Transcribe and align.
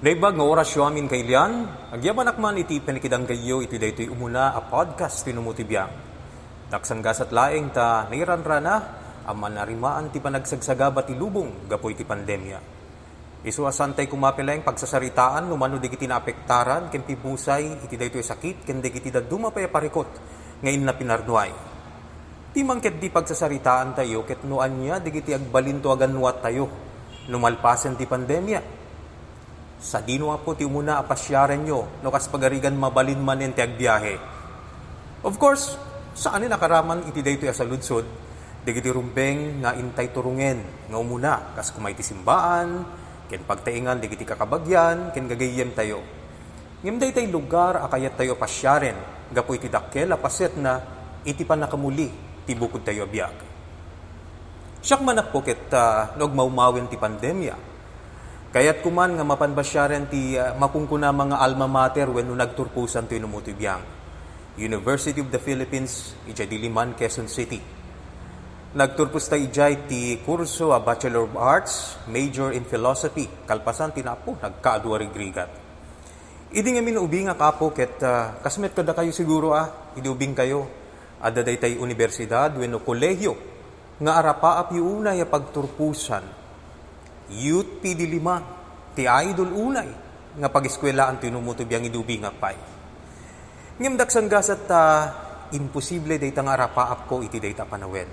Naibag 0.00 0.32
nga 0.32 0.48
orasyo 0.48 0.88
amin 0.88 1.12
kailan, 1.12 1.68
agyaman 1.92 2.24
akman 2.24 2.56
iti 2.56 2.80
panikidang 2.80 3.28
kayo 3.28 3.60
iti 3.60 3.76
daytoy 3.76 4.08
umuna 4.08 4.56
a 4.56 4.64
podcast 4.64 5.28
tinumutibiyang. 5.28 5.92
Daksan 6.72 7.04
gasat 7.04 7.28
laeng 7.36 7.68
ta 7.68 8.08
nairanrana, 8.08 8.80
aman 9.28 9.60
narimaan 9.60 10.08
ti 10.08 10.16
panagsagsaga 10.24 10.88
ti 11.04 11.12
lubong 11.12 11.68
gapoy 11.68 11.92
ti 11.92 12.08
pandemya. 12.08 12.56
Isu 13.44 13.68
asantay 13.68 14.08
kumapilayang 14.08 14.64
pagsasaritaan 14.64 15.44
numano 15.44 15.76
digiti 15.76 16.08
naapektaran 16.08 16.88
ken 16.88 17.04
ti 17.04 17.20
busay 17.20 17.84
iti 17.84 18.00
daytoy 18.00 18.24
sakit 18.24 18.64
ken 18.64 18.80
digiti 18.80 19.12
daduma 19.12 19.52
pay 19.52 19.68
parikot 19.68 20.08
ngayon 20.64 20.80
na 20.80 20.96
pinarnuay. 20.96 21.52
Ti 22.56 22.60
mangket 22.64 22.96
di 22.96 23.12
pagsasaritaan 23.12 24.00
tayo 24.00 24.24
ket 24.24 24.48
nuan 24.48 24.80
niya 24.80 24.96
digiti 24.96 25.36
agbalinto 25.36 25.92
aganwat 25.92 26.40
tayo 26.40 26.72
numalpasen 27.28 28.00
ti 28.00 28.08
pandemya 28.08 28.79
sa 29.80 30.04
dino 30.04 30.28
po 30.44 30.52
ti 30.52 30.68
umuna 30.68 31.00
apasyaren 31.00 31.64
nyo, 31.64 32.04
no 32.04 32.12
kas 32.12 32.28
pagarigan 32.28 32.76
mabalin 32.76 33.16
man 33.16 33.40
iti 33.40 33.64
agbiyahe. 33.64 34.14
Of 35.24 35.40
course, 35.40 35.80
saan 36.12 36.44
nakaraman 36.44 37.08
iti 37.08 37.24
dayto 37.24 37.48
sa 37.48 37.64
ludsod, 37.64 38.04
digiti 38.60 38.92
rumbeng 38.92 39.64
nga 39.64 39.72
intay 39.72 40.12
turungen, 40.12 40.60
nga 40.84 40.96
umuna, 41.00 41.56
kas 41.56 41.72
kumay 41.72 41.96
ti 41.96 42.04
simbaan, 42.04 42.84
ken 43.32 43.40
pagtaingan 43.48 44.04
digiti 44.04 44.28
kakabagyan, 44.28 45.16
ken 45.16 45.24
gagayem 45.24 45.72
tayo. 45.72 46.04
Ngem 46.84 47.00
daytay 47.00 47.28
lugar 47.32 47.80
akayat 47.80 48.20
tayo 48.20 48.36
pasyaren, 48.36 48.96
gapo 49.32 49.56
iti 49.56 49.72
dakkel 49.72 50.12
apaset 50.12 50.60
na 50.60 50.76
iti 51.24 51.44
pa 51.48 51.56
nakamuli 51.56 52.08
ti 52.44 52.52
bukod 52.52 52.84
tayo 52.84 53.08
biyag. 53.08 53.48
Siyak 54.80 55.04
man 55.04 55.20
po 55.28 55.44
ket 55.44 55.68
uh, 55.72 56.16
nagmaumawin 56.16 56.88
ti 56.88 56.96
pandemya, 56.96 57.56
Kaya't 58.50 58.82
kuman 58.82 59.14
nga 59.14 59.22
mapanbasyaren 59.22 60.10
ti 60.10 60.34
uh, 60.34 60.58
mapungkuna 60.58 61.14
mga 61.14 61.38
alma 61.38 61.70
mater 61.70 62.10
when 62.10 62.26
no 62.26 62.34
nagturpusan 62.34 63.06
ti 63.06 63.22
numutibiyang. 63.22 63.78
University 64.58 65.22
of 65.22 65.30
the 65.30 65.38
Philippines, 65.38 66.18
ijay 66.26 66.50
Diliman, 66.50 66.98
Quezon 66.98 67.30
City. 67.30 67.62
Nagturpus 68.74 69.30
ta 69.30 69.38
ijay 69.38 69.86
ti 69.86 70.18
kurso 70.26 70.74
a 70.74 70.82
Bachelor 70.82 71.30
of 71.30 71.38
Arts, 71.38 72.02
Major 72.10 72.50
in 72.50 72.66
Philosophy, 72.66 73.30
kalpasan 73.46 73.94
ti 73.94 74.02
napo, 74.02 74.34
nagkaadwa 74.34 74.98
rigrigat. 74.98 75.50
Idi 76.50 76.74
nga 76.74 76.82
minuubing 76.82 77.30
nga 77.30 77.38
kapo, 77.38 77.70
ket 77.70 78.02
uh, 78.02 78.42
kasmet 78.42 78.74
kada 78.74 78.98
kayo 78.98 79.14
siguro 79.14 79.54
ah, 79.54 79.94
idiubing 79.94 80.34
kayo, 80.34 80.66
ada 81.22 81.46
tay 81.46 81.78
universidad, 81.78 82.50
wenno 82.58 82.82
kolehyo, 82.82 83.38
nga 84.02 84.18
arapaap 84.18 84.74
yung 84.74 85.06
una 85.06 85.14
ya 85.14 85.30
pagturpusan, 85.30 86.39
Youth 87.30 87.78
PD 87.78 88.10
lima, 88.10 88.42
ti 88.94 89.06
idol 89.06 89.54
unay, 89.54 89.90
nga 90.34 90.48
pag-eskwela 90.50 91.06
ang 91.06 91.22
tinumutubiyang 91.22 91.86
idubi 91.86 92.18
nga 92.18 92.34
pay. 92.34 92.58
Ngem 93.78 93.94
daksan 93.94 94.26
gasat 94.26 94.66
ta 94.66 94.82
imposible 95.54 96.18
dayta 96.18 96.42
nga 96.42 96.58
rapaap 96.58 97.06
ko 97.06 97.22
iti 97.22 97.38
dayta 97.38 97.66
panawen. 97.66 98.06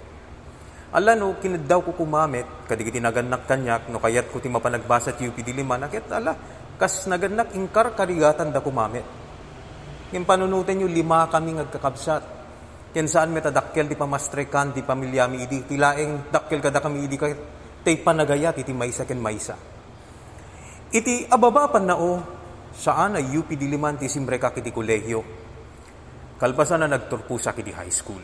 Ala 0.93 1.19
no, 1.19 1.35
kinadaw 1.35 1.83
ko 1.83 1.91
kumamit, 1.97 2.47
kadigiti 2.69 3.03
naganak 3.03 3.43
kanyak, 3.43 3.91
no 3.91 3.99
kayat 3.99 4.31
ko 4.31 4.39
ti 4.39 4.47
mapanagbasa 4.47 5.13
ti 5.17 5.27
UPD 5.27 5.52
lima, 5.52 5.75
nakit 5.75 6.07
ala, 6.07 6.31
kas 6.79 7.09
naganak 7.11 7.52
ingkar 7.57 7.91
karigatan 7.91 8.55
da 8.55 8.63
kumamit. 8.63 9.03
Ngem 10.13 10.23
panunutin 10.23 10.87
yung 10.87 10.93
lima 10.93 11.27
kami 11.27 11.59
ngagkakabsat. 11.59 12.23
Ken 12.95 13.03
saan 13.03 13.35
metadakkel 13.35 13.83
di 13.83 13.99
pamastrekan, 13.99 14.71
di 14.71 14.79
pamilyami 14.79 15.43
idi, 15.43 15.67
tilaeng 15.67 16.31
dakkel 16.31 16.63
kada 16.63 16.79
kami 16.79 17.03
idi 17.03 17.19
kahit 17.19 17.39
tay 17.88 18.03
panagayat 18.03 18.59
iti 18.59 18.75
maysa 18.75 19.07
ken 19.07 19.16
maysa. 19.16 19.55
Iti 20.91 21.23
ababa 21.31 21.71
pan 21.71 21.88
nao 21.88 22.19
saan 22.75 23.16
ay 23.16 23.31
UP 23.31 23.47
Diliman 23.55 23.95
ti 23.95 24.11
simbre 24.11 24.35
ka 24.35 24.52
kiti 24.52 24.75
kolehyo. 24.75 25.23
Kalpasan 26.35 26.83
na 26.83 26.91
nagturpusa 26.91 27.55
kiti 27.55 27.71
high 27.71 27.95
school. 27.95 28.19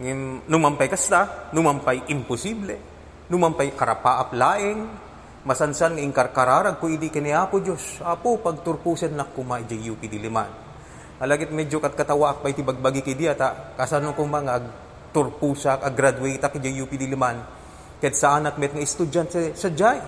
Ngim, 0.00 0.48
numampay 0.48 0.88
kasta, 0.88 1.52
numampay 1.52 2.08
imposible, 2.08 2.80
numampay 3.28 3.76
karapaap 3.76 4.32
laeng, 4.32 4.80
masansan 5.44 6.00
ng 6.00 6.16
karkararag 6.16 6.80
ko 6.80 6.88
idi 6.88 7.12
kini 7.12 7.36
Apo 7.36 7.60
Diyos. 7.60 8.00
Apo, 8.00 8.40
pagturpusan 8.40 9.12
na 9.12 9.28
kuma 9.28 9.60
iti 9.60 9.76
UP 9.92 10.00
Diliman. 10.00 10.48
Alagit 11.20 11.52
medyo 11.52 11.84
kat 11.84 11.92
katawa 11.92 12.32
akpay 12.32 12.56
ti 12.56 12.64
bagbagi 12.64 13.04
kidi 13.04 13.28
ata 13.28 13.76
kasano 13.76 14.16
kong 14.16 14.30
mga 14.32 14.54
turpusak, 15.12 15.84
ag-graduate 15.84 16.40
ak 16.40 16.56
iti 16.56 16.80
UP 16.80 16.88
Diliman 16.96 17.61
ket 18.02 18.18
saan 18.18 18.50
at 18.50 18.58
met 18.58 18.74
nga 18.74 18.82
estudyante 18.82 19.54
sa 19.54 19.70
jay. 19.70 20.02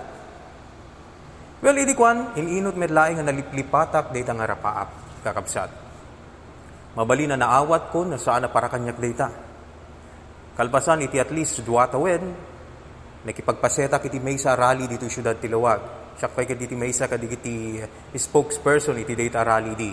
Well, 1.62 1.78
idi 1.78 1.94
kwan, 1.94 2.34
ininot 2.34 2.75
met 2.75 2.91
laing 2.91 3.22
nga 3.22 3.31
naliplipatak 3.31 4.10
data 4.10 4.34
nga 4.34 4.50
rapaap, 4.50 4.88
kakabsat. 5.22 5.71
Mabali 6.99 7.31
na 7.31 7.38
naawat 7.38 7.94
ko 7.94 8.03
na 8.03 8.19
saan 8.19 8.43
na 8.43 8.50
para 8.50 8.66
kanyak 8.66 8.99
data. 8.99 9.31
Kalpasan 10.59 11.06
iti 11.06 11.22
at 11.22 11.31
least 11.31 11.62
duwatawen, 11.62 12.34
nakipagpaseta 13.22 14.03
kiti 14.03 14.19
may 14.19 14.43
sa 14.43 14.59
rally 14.59 14.91
dito 14.91 15.06
syudad 15.06 15.38
Tilawag. 15.38 16.03
Siya 16.19 16.31
pa'y 16.31 16.50
kiti 16.50 16.75
may 16.75 16.91
sa 16.91 17.06
kadigiti 17.06 17.78
spokesperson 18.11 18.99
iti 18.99 19.15
data 19.15 19.47
rally 19.47 19.72
di. 19.78 19.93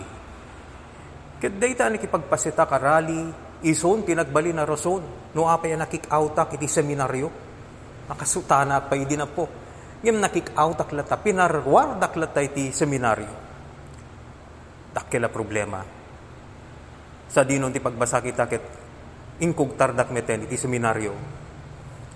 Ket 1.38 1.54
data 1.54 1.86
nakipagpaseta 1.86 2.66
ka 2.66 2.78
rally, 2.82 3.30
ison 3.62 4.02
tinagbali 4.02 4.50
na 4.50 4.66
rason, 4.66 5.02
no 5.34 5.46
apay 5.46 5.74
nakik-outak 5.78 6.58
iti 6.58 6.66
seminaryo 6.66 7.51
Nakasutana 8.10 8.82
pa 8.82 8.94
idi 8.98 9.14
na 9.14 9.28
po. 9.30 9.46
Ngem 10.02 10.18
nakik-out 10.18 10.82
aklata, 10.82 11.14
pinarwar 11.14 11.94
daklata 11.94 12.42
iti 12.42 12.74
seminaryo. 12.74 13.34
Dakila 14.90 15.30
problema. 15.30 15.78
Sa 17.30 17.46
dinon 17.46 17.70
ti 17.70 17.78
pagbasa 17.78 18.18
kita 18.18 18.44
ket 18.50 18.64
inkugtar 19.38 19.94
dakmeten 19.94 20.50
iti 20.50 20.58
seminaryo. 20.58 21.14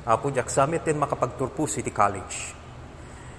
Apo 0.07 0.35
jak 0.35 0.51
samiten 0.51 0.99
makapagturpus 0.99 1.79
iti 1.79 1.95
college. 1.95 2.37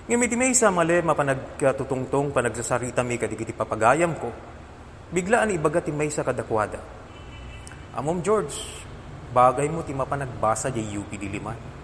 Ngem 0.07 0.23
iti 0.23 0.35
may 0.39 0.55
isa 0.55 0.71
mali 0.71 1.03
mapanagtutungtong 1.03 2.31
panagsasarita 2.31 3.03
mi 3.03 3.19
kadigiti 3.19 3.51
papagayam 3.51 4.15
ko. 4.15 4.31
Biglaan 5.11 5.51
ibaga 5.51 5.83
ti 5.83 5.91
may 5.91 6.07
sa 6.07 6.23
kadakwada. 6.23 6.79
Amom 7.99 8.23
George, 8.23 8.55
bagay 9.35 9.67
mo 9.67 9.83
ti 9.83 9.91
mapanagbasa 9.91 10.71
di 10.71 10.87
UP 10.95 11.11
Diliman 11.11 11.76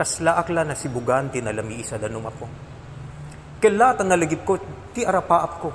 kasla 0.00 0.40
akla 0.40 0.64
na 0.64 0.72
sibugan 0.72 1.28
ti 1.28 1.44
nalami 1.44 1.84
isa 1.84 2.00
danum 2.00 2.24
ako. 2.24 2.48
Kelata 3.60 4.00
na 4.00 4.16
lagip 4.16 4.48
ko, 4.48 4.56
ti 4.96 5.04
arapaap 5.04 5.52
ko. 5.60 5.70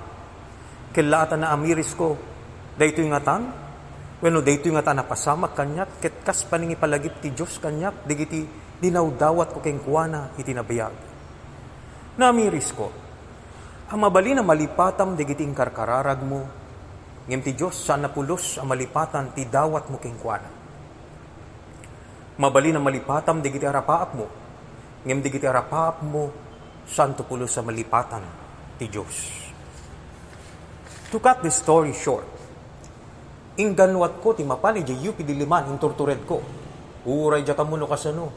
Kelata 0.90 1.38
na 1.38 1.54
amiris 1.54 1.94
ko, 1.94 2.18
dayto 2.74 3.06
yung 3.06 3.14
atan, 3.14 3.46
bueno, 4.18 4.42
dayto 4.42 4.66
yung 4.66 4.82
atan 4.82 4.98
napasamak 4.98 5.54
kanyak, 5.54 6.02
ket 6.02 6.26
kas 6.26 6.42
paningi 6.50 6.74
palagip 6.74 7.22
ti 7.22 7.30
Diyos 7.30 7.62
kanyak, 7.62 8.10
digiti 8.10 8.42
dinawdawat 8.82 9.54
ko 9.54 9.62
keng 9.62 9.86
kuwana 9.86 10.34
iti 10.42 10.50
nabayag. 10.58 10.98
Namiris 12.18 12.74
ko, 12.74 12.90
ang 13.94 14.00
mabali 14.02 14.34
na 14.34 14.42
malipatam 14.42 15.14
digiti 15.14 15.46
karkararag 15.54 16.26
mo, 16.26 16.42
ngem 17.30 17.46
ti 17.46 17.54
Diyos 17.54 17.78
sa 17.78 17.94
napulos 17.94 18.58
ang 18.58 18.74
malipatan 18.74 19.38
ti 19.38 19.46
dawat 19.46 19.94
mo 19.94 20.02
keng 20.02 20.18
kuwana 20.18 20.55
Mabali 22.36 22.76
na 22.76 22.84
malipatam 22.84 23.40
di 23.40 23.48
giti 23.48 23.64
arapaap 23.64 24.10
mo. 24.12 24.28
Ngem 25.08 25.24
di 25.24 25.32
giti 25.32 25.48
arapaap 25.48 26.04
mo, 26.04 26.24
santo 26.84 27.24
pulo 27.24 27.48
sa 27.48 27.64
malipatan 27.64 28.28
ti 28.76 28.92
Diyos. 28.92 29.48
To 31.16 31.24
cut 31.24 31.40
the 31.40 31.48
story 31.48 31.96
short, 31.96 32.28
ingganwat 33.56 34.20
ko 34.20 34.36
ti 34.36 34.44
mapani 34.44 34.84
di 34.84 35.00
yupi 35.00 35.24
di 35.24 35.32
liman 35.32 35.72
in 35.72 35.80
tortured 35.80 36.28
ko. 36.28 36.44
Uray 37.08 37.40
dya 37.48 37.56
kamuno 37.56 37.88
kasano. 37.88 38.28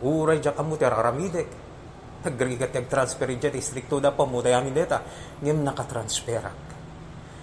Uray 0.00 0.40
dya 0.40 0.56
kamu 0.56 0.72
ti 0.80 0.84
araramidek. 0.88 1.48
Nagrigat 2.24 2.72
yung 2.72 2.88
transfer 2.88 3.28
dya 3.36 3.52
ti 3.52 3.60
stricto 3.60 4.00
da 4.00 4.16
pa 4.16 4.24
mo 4.24 4.40
dayamin 4.40 4.72
deta. 4.72 5.04
Ngem 5.44 5.60
nakatransferak. 5.60 6.58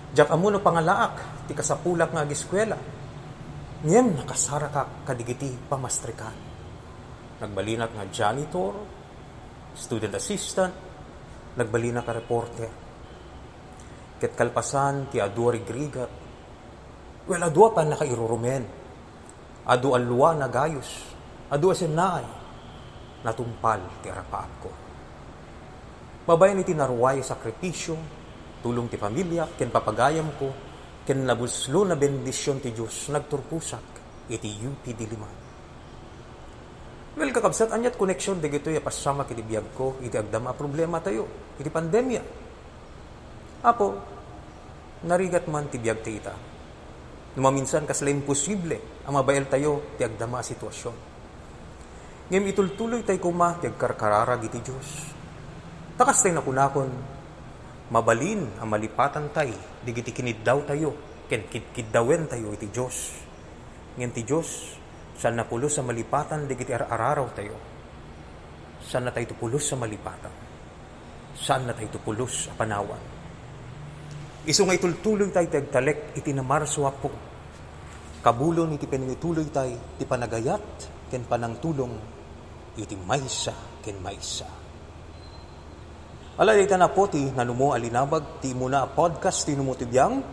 Dya 0.10 0.26
kamuno 0.26 0.58
pangalaak 0.58 1.46
ti 1.46 1.54
kasapulak 1.54 2.10
nga 2.18 2.26
agiskwela 2.26 2.98
Ngem 3.80 4.12
nakasara 4.12 4.68
ka 4.68 5.08
kadigiti 5.08 5.56
pamastrikan. 5.72 6.36
Nagbalinat 7.40 7.96
nga 7.96 8.04
janitor, 8.12 8.76
student 9.72 10.20
assistant, 10.20 10.76
nagbalina 11.56 12.04
ka 12.04 12.12
reporter. 12.12 12.72
Ket 14.20 14.36
kalpasan 14.36 15.08
ti 15.08 15.24
adwa 15.24 15.56
rigrigat. 15.56 16.12
Well, 17.24 17.40
adwa 17.40 17.72
pa 17.72 17.88
nakairurumen. 17.88 18.64
Adu 19.64 19.96
alwa 19.96 20.36
na 20.36 20.52
gayos. 20.52 21.16
Adu 21.48 21.72
asenay. 21.72 22.28
Natumpal 23.24 24.04
ti 24.04 24.12
arapaap 24.12 24.52
ko. 24.60 24.72
Babayan 26.28 26.60
iti 26.60 26.76
narway 26.76 27.24
sakripisyo, 27.24 27.96
tulong 28.60 28.92
ti 28.92 29.00
pamilya, 29.00 29.56
ken 29.56 29.72
papagayam 29.72 30.36
ko, 30.36 30.69
ken 31.10 31.26
nabuslo 31.26 31.90
na 31.90 31.98
bendisyon 31.98 32.62
ti 32.62 32.70
Diyos 32.70 33.10
nagturpusak 33.10 33.86
iti 34.30 34.62
UP 34.62 34.86
Diliman. 34.94 35.50
Well, 37.18 37.34
kakabsat, 37.34 37.74
anyat 37.74 37.98
connection, 37.98 38.38
di 38.38 38.46
gito, 38.54 38.70
yapasama 38.70 39.26
kitibiyag 39.26 39.74
ko, 39.74 39.98
iti 40.06 40.14
agdama 40.14 40.54
problema 40.54 41.02
tayo, 41.02 41.26
iti 41.58 41.66
pandemya. 41.66 42.22
Apo, 43.66 43.88
narigat 45.10 45.50
man 45.50 45.66
tibiyag 45.66 46.00
ti 46.06 46.22
ita. 46.22 46.32
Numaminsan 47.36 47.90
kasla 47.90 48.14
imposible, 48.14 49.04
ang 49.10 49.18
mabayal 49.18 49.50
tayo, 49.50 49.98
ti 49.98 50.06
agdama 50.06 50.46
sitwasyon. 50.46 50.96
Ngayon 52.30 52.54
itultuloy 52.54 53.02
tayo 53.02 53.18
kuma, 53.18 53.58
ti 53.58 53.66
agkarkararag 53.66 54.46
iti 54.46 54.62
Diyos. 54.62 54.90
Takas 55.98 56.22
tayo 56.22 56.38
nakunakon, 56.38 57.19
mabalin 57.90 58.62
ang 58.62 58.70
malipatan 58.70 59.34
tayo, 59.34 59.82
di 59.82 59.90
giti 59.94 60.14
kiniddaw 60.14 60.60
tayo, 60.66 60.90
ken 61.26 61.50
kiddawen 61.50 62.30
tayo 62.30 62.54
iti 62.54 62.70
Diyos. 62.70 62.98
Ngayon 63.98 64.14
ti 64.14 64.22
Diyos, 64.26 64.50
saan 65.18 65.38
na 65.38 65.46
pulos 65.46 65.78
sa 65.78 65.82
malipatan, 65.82 66.46
di 66.46 66.54
giti 66.54 66.74
araraw 66.74 67.28
tayo. 67.34 67.58
Saan 68.80 69.10
na 69.10 69.12
tayo 69.14 69.30
tupulos 69.30 69.66
sa 69.66 69.76
malipatan? 69.78 70.34
Saan 71.36 71.68
na 71.70 71.74
tayo 71.76 71.90
tupulos 71.94 72.50
sa 72.50 72.54
panawan? 72.58 73.02
Iso 74.48 74.66
nga 74.66 74.74
itultuloy 74.74 75.30
tayo 75.30 75.46
tagtalek 75.52 76.16
iti 76.18 76.32
namarso 76.34 76.88
po. 76.98 77.12
Kabulon 78.20 78.76
iti 78.76 78.88
pinituloy 78.88 79.48
tayo, 79.52 79.96
ti 79.96 80.04
panagayat, 80.04 80.66
ken 81.08 81.24
panang 81.24 81.56
tulong, 81.64 81.94
iti 82.76 82.96
maysa, 82.96 83.56
ken 83.84 84.00
maysa. 84.04 84.69
Alay 86.40 86.64
na 86.72 86.88
po 86.88 87.04
ti 87.12 87.20
nanumo 87.36 87.76
alinabag 87.76 88.40
ti 88.40 88.56
muna 88.56 88.88
podcast 88.88 89.44
ti 89.44 89.60
numutibiyang 89.60 90.24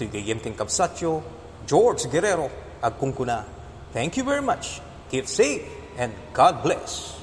ti 0.00 0.08
gayem 0.08 0.40
ken 0.40 0.56
kapsatyo 0.56 1.20
George 1.68 2.08
Guerrero 2.08 2.48
agkungkuna. 2.80 3.44
Thank 3.92 4.16
you 4.16 4.24
very 4.24 4.40
much. 4.40 4.80
Keep 5.12 5.28
safe 5.28 5.68
and 6.00 6.16
God 6.32 6.64
bless. 6.64 7.19